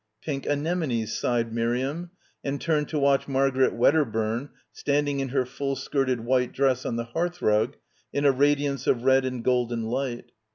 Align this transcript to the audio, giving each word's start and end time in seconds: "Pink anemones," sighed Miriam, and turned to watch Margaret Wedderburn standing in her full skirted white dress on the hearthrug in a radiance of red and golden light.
"Pink 0.23 0.47
anemones," 0.47 1.15
sighed 1.15 1.53
Miriam, 1.53 2.09
and 2.43 2.59
turned 2.59 2.89
to 2.89 2.97
watch 2.97 3.27
Margaret 3.27 3.75
Wedderburn 3.75 4.49
standing 4.71 5.19
in 5.19 5.29
her 5.29 5.45
full 5.45 5.75
skirted 5.75 6.21
white 6.25 6.51
dress 6.53 6.87
on 6.87 6.95
the 6.95 7.03
hearthrug 7.13 7.75
in 8.11 8.25
a 8.25 8.31
radiance 8.31 8.87
of 8.87 9.03
red 9.03 9.25
and 9.25 9.43
golden 9.43 9.83
light. 9.83 10.31